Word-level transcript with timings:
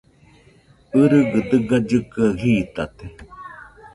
ɨgɨgɨ 1.01 1.39
dɨga 1.49 1.77
llɨkɨaɨ 1.87 2.31
jitate 2.39 3.05